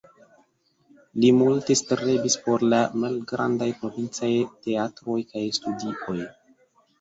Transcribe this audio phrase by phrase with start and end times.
[1.25, 4.31] Li multe strebis por la malgrandaj provincaj
[4.65, 6.19] teatroj kaj studioj.